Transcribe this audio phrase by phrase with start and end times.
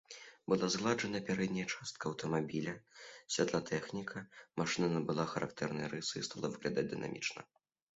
[0.53, 2.73] Была згладжана пярэдняя частка аўтамабіля,
[3.37, 4.27] святлатэхніка,
[4.63, 7.51] машына набыла характэрныя рысы і стала выглядаць дынамічна.